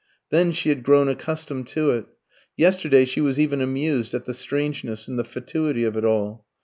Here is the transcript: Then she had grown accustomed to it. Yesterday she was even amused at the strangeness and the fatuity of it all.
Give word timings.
Then 0.31 0.51
she 0.51 0.69
had 0.69 0.81
grown 0.81 1.07
accustomed 1.09 1.67
to 1.67 1.91
it. 1.91 2.07
Yesterday 2.57 3.05
she 3.05 3.21
was 3.21 3.37
even 3.39 3.61
amused 3.61 4.15
at 4.15 4.25
the 4.25 4.33
strangeness 4.33 5.07
and 5.07 5.19
the 5.19 5.23
fatuity 5.23 5.83
of 5.83 5.95
it 5.95 6.03
all. 6.03 6.47